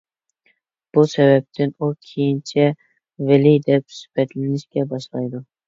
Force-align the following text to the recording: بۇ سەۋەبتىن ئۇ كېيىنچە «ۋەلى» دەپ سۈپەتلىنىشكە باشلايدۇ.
بۇ 0.97 1.03
سەۋەبتىن 1.11 1.73
ئۇ 1.77 1.91
كېيىنچە 2.07 2.67
«ۋەلى» 3.29 3.55
دەپ 3.71 3.97
سۈپەتلىنىشكە 4.01 4.91
باشلايدۇ. 4.97 5.47